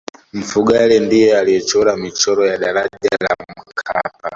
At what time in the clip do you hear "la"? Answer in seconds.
3.23-3.35